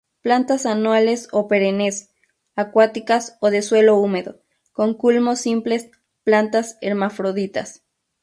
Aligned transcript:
Plantas 0.23 0.65
anuales 0.65 1.27
o 1.31 1.47
perennes, 1.47 2.09
acuáticas 2.55 3.37
o 3.39 3.51
de 3.51 3.61
suelo 3.61 3.97
húmedo; 3.97 4.41
con 4.73 4.95
culmos 4.95 5.41
simples; 5.41 5.91
plantas 6.23 6.79
hermafroditas. 6.81 7.83